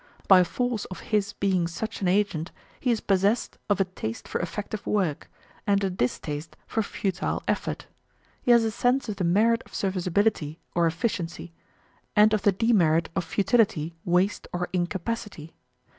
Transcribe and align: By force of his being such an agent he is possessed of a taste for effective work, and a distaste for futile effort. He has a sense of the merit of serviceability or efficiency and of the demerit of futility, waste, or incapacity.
By 0.27 0.43
force 0.43 0.85
of 0.85 1.01
his 1.13 1.33
being 1.33 1.67
such 1.67 2.01
an 2.01 2.07
agent 2.07 2.51
he 2.79 2.89
is 2.89 3.01
possessed 3.01 3.59
of 3.69 3.79
a 3.79 3.85
taste 3.85 4.27
for 4.27 4.41
effective 4.41 4.87
work, 4.87 5.29
and 5.67 5.83
a 5.83 5.91
distaste 5.91 6.55
for 6.65 6.81
futile 6.81 7.43
effort. 7.47 7.85
He 8.41 8.49
has 8.49 8.63
a 8.63 8.71
sense 8.71 9.09
of 9.09 9.17
the 9.17 9.23
merit 9.23 9.61
of 9.63 9.75
serviceability 9.75 10.59
or 10.73 10.87
efficiency 10.87 11.53
and 12.15 12.33
of 12.33 12.41
the 12.41 12.51
demerit 12.51 13.09
of 13.15 13.23
futility, 13.23 13.93
waste, 14.03 14.47
or 14.51 14.69
incapacity. 14.73 15.53